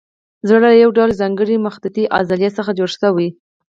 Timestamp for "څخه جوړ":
2.57-2.89